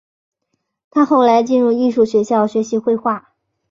[0.89, 3.29] 他后来进入艺术学校学习绘画。